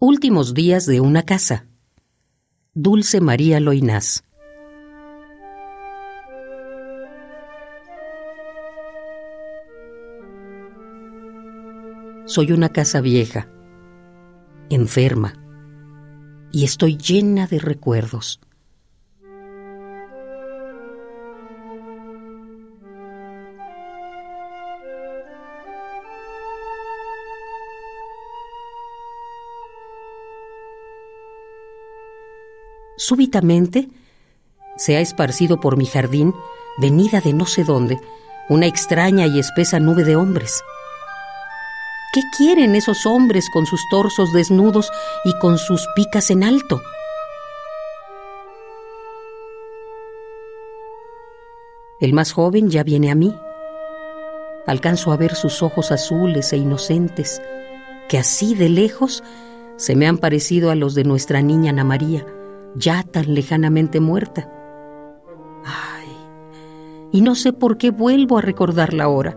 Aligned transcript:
Últimos 0.00 0.54
días 0.54 0.86
de 0.86 1.00
una 1.00 1.24
casa. 1.24 1.66
Dulce 2.72 3.20
María 3.20 3.58
Loinás. 3.58 4.22
Soy 12.26 12.52
una 12.52 12.68
casa 12.68 13.00
vieja, 13.00 13.48
enferma, 14.70 15.32
y 16.52 16.62
estoy 16.62 16.96
llena 16.96 17.48
de 17.48 17.58
recuerdos. 17.58 18.38
Súbitamente 32.98 33.88
se 34.76 34.96
ha 34.96 35.00
esparcido 35.00 35.60
por 35.60 35.76
mi 35.76 35.86
jardín, 35.86 36.34
venida 36.78 37.20
de 37.20 37.32
no 37.32 37.46
sé 37.46 37.62
dónde, 37.62 38.00
una 38.48 38.66
extraña 38.66 39.26
y 39.26 39.38
espesa 39.38 39.78
nube 39.78 40.02
de 40.02 40.16
hombres. 40.16 40.62
¿Qué 42.12 42.22
quieren 42.36 42.74
esos 42.74 43.06
hombres 43.06 43.48
con 43.52 43.66
sus 43.66 43.80
torsos 43.88 44.32
desnudos 44.32 44.90
y 45.24 45.32
con 45.38 45.58
sus 45.58 45.86
picas 45.94 46.30
en 46.30 46.42
alto? 46.42 46.82
El 52.00 52.12
más 52.14 52.32
joven 52.32 52.68
ya 52.68 52.82
viene 52.82 53.12
a 53.12 53.14
mí. 53.14 53.32
Alcanzo 54.66 55.12
a 55.12 55.16
ver 55.16 55.36
sus 55.36 55.62
ojos 55.62 55.92
azules 55.92 56.52
e 56.52 56.56
inocentes, 56.56 57.40
que 58.08 58.18
así 58.18 58.56
de 58.56 58.68
lejos 58.68 59.22
se 59.76 59.94
me 59.94 60.08
han 60.08 60.18
parecido 60.18 60.72
a 60.72 60.74
los 60.74 60.96
de 60.96 61.04
nuestra 61.04 61.42
niña 61.42 61.70
Ana 61.70 61.84
María 61.84 62.26
ya 62.78 63.02
tan 63.02 63.34
lejanamente 63.34 64.00
muerta. 64.00 64.50
Ay, 65.64 66.08
y 67.12 67.20
no 67.20 67.34
sé 67.34 67.52
por 67.52 67.76
qué 67.76 67.90
vuelvo 67.90 68.38
a 68.38 68.42
recordarla 68.42 69.04
ahora. 69.04 69.36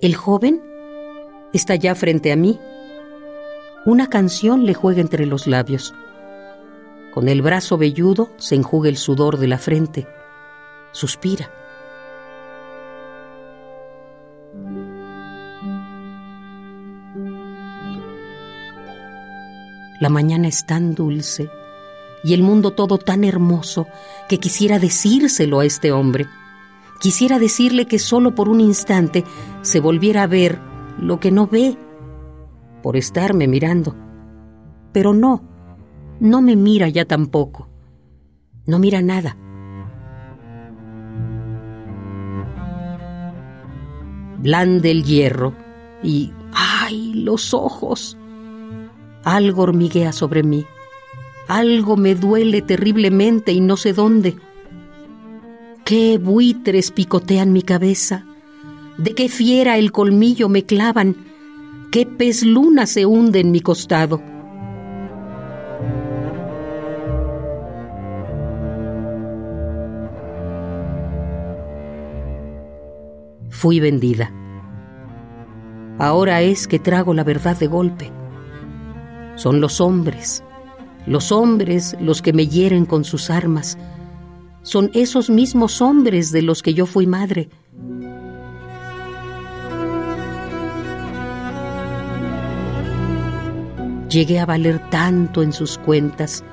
El 0.00 0.14
joven 0.14 0.62
está 1.52 1.74
ya 1.74 1.94
frente 1.94 2.32
a 2.32 2.36
mí. 2.36 2.58
Una 3.84 4.08
canción 4.08 4.64
le 4.64 4.72
juega 4.72 5.02
entre 5.02 5.26
los 5.26 5.46
labios. 5.46 5.94
Con 7.12 7.28
el 7.28 7.42
brazo 7.42 7.76
velludo 7.76 8.30
se 8.38 8.54
enjuga 8.54 8.88
el 8.88 8.96
sudor 8.96 9.36
de 9.36 9.48
la 9.48 9.58
frente. 9.58 10.06
Suspira. 10.92 11.50
La 20.00 20.08
mañana 20.08 20.48
es 20.48 20.66
tan 20.66 20.94
dulce 20.94 21.50
y 22.24 22.34
el 22.34 22.42
mundo 22.42 22.72
todo 22.72 22.98
tan 22.98 23.22
hermoso 23.22 23.86
que 24.28 24.38
quisiera 24.38 24.78
decírselo 24.78 25.60
a 25.60 25.66
este 25.66 25.92
hombre. 25.92 26.26
Quisiera 27.00 27.38
decirle 27.38 27.86
que 27.86 27.98
solo 27.98 28.34
por 28.34 28.48
un 28.48 28.60
instante 28.60 29.24
se 29.62 29.78
volviera 29.78 30.22
a 30.22 30.26
ver 30.26 30.58
lo 30.98 31.20
que 31.20 31.30
no 31.30 31.46
ve 31.46 31.76
por 32.82 32.96
estarme 32.96 33.46
mirando. 33.46 33.94
Pero 34.92 35.12
no, 35.12 35.42
no 36.18 36.40
me 36.40 36.56
mira 36.56 36.88
ya 36.88 37.04
tampoco. 37.04 37.68
No 38.66 38.78
mira 38.78 39.02
nada. 39.02 39.36
Blande 44.38 44.90
el 44.90 45.04
hierro 45.04 45.54
y 46.02 46.32
¡ay! 46.52 47.12
los 47.14 47.52
ojos. 47.52 48.16
Algo 49.24 49.62
hormiguea 49.62 50.12
sobre 50.12 50.42
mí. 50.42 50.66
Algo 51.48 51.96
me 51.96 52.14
duele 52.14 52.62
terriblemente 52.62 53.52
y 53.52 53.60
no 53.60 53.76
sé 53.76 53.92
dónde. 53.92 54.36
¿Qué 55.84 56.18
buitres 56.18 56.90
picotean 56.90 57.52
mi 57.52 57.62
cabeza? 57.62 58.24
¿De 58.96 59.14
qué 59.14 59.28
fiera 59.28 59.76
el 59.76 59.92
colmillo 59.92 60.48
me 60.48 60.64
clavan? 60.64 61.16
¿Qué 61.90 62.06
pez 62.06 62.44
luna 62.44 62.86
se 62.86 63.04
hunde 63.06 63.40
en 63.40 63.50
mi 63.50 63.60
costado? 63.60 64.22
Fui 73.48 73.80
vendida. 73.80 74.32
Ahora 75.98 76.40
es 76.40 76.66
que 76.66 76.78
trago 76.78 77.12
la 77.12 77.24
verdad 77.24 77.58
de 77.58 77.66
golpe. 77.66 78.19
Son 79.40 79.62
los 79.62 79.80
hombres, 79.80 80.44
los 81.06 81.32
hombres 81.32 81.96
los 81.98 82.20
que 82.20 82.34
me 82.34 82.46
hieren 82.46 82.84
con 82.84 83.04
sus 83.04 83.30
armas. 83.30 83.78
Son 84.60 84.90
esos 84.92 85.30
mismos 85.30 85.80
hombres 85.80 86.30
de 86.30 86.42
los 86.42 86.62
que 86.62 86.74
yo 86.74 86.84
fui 86.84 87.06
madre. 87.06 87.48
Llegué 94.10 94.40
a 94.40 94.44
valer 94.44 94.90
tanto 94.90 95.42
en 95.42 95.54
sus 95.54 95.78
cuentas, 95.78 96.44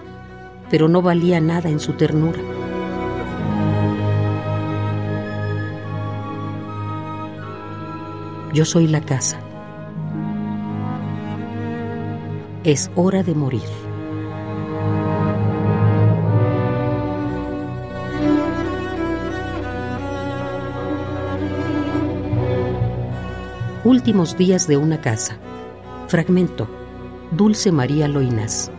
pero 0.69 0.87
no 0.87 1.01
valía 1.01 1.41
nada 1.41 1.67
en 1.67 1.81
su 1.81 1.91
ternura. 1.91 2.39
Yo 8.53 8.63
soy 8.63 8.87
la 8.87 9.01
casa. 9.01 9.41
Es 12.67 12.91
hora 12.95 13.23
de 13.23 13.33
morir. 13.33 13.61
Últimos 23.85 24.37
días 24.37 24.67
de 24.67 24.75
una 24.75 24.99
casa. 24.99 25.37
Fragmento. 26.09 26.67
Dulce 27.31 27.71
María 27.71 28.09
Loinás. 28.09 28.69